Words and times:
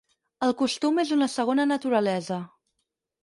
El 0.45 0.53
costum 0.61 0.97
és 1.03 1.11
una 1.17 1.27
segona 1.35 1.67
naturalesa. 1.73 2.39